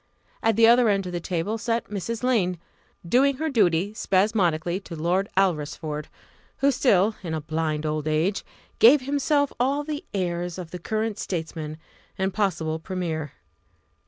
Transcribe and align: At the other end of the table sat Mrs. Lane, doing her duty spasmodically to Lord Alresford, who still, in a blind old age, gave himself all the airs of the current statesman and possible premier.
At 0.41 0.55
the 0.55 0.65
other 0.65 0.89
end 0.89 1.05
of 1.05 1.11
the 1.11 1.19
table 1.19 1.59
sat 1.59 1.85
Mrs. 1.91 2.23
Lane, 2.23 2.57
doing 3.07 3.35
her 3.37 3.51
duty 3.51 3.93
spasmodically 3.93 4.79
to 4.79 4.95
Lord 4.95 5.29
Alresford, 5.37 6.07
who 6.57 6.71
still, 6.71 7.15
in 7.21 7.35
a 7.35 7.41
blind 7.41 7.85
old 7.85 8.07
age, 8.07 8.43
gave 8.79 9.01
himself 9.01 9.53
all 9.59 9.83
the 9.83 10.03
airs 10.11 10.57
of 10.57 10.71
the 10.71 10.79
current 10.79 11.19
statesman 11.19 11.77
and 12.17 12.33
possible 12.33 12.79
premier. 12.79 13.33